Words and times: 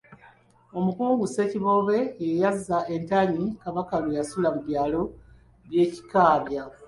Omukungu 0.77 1.23
Ssekiboobo 1.27 1.91
ye 2.21 2.29
yazza 2.41 2.77
entanyi 2.95 3.45
Kabaka 3.63 3.95
lwe 4.03 4.13
yasula 4.19 4.49
mu 4.55 4.61
byalo 4.67 5.01
bye 5.65 5.83
mu 5.87 5.91
Kikaabya. 5.93 6.63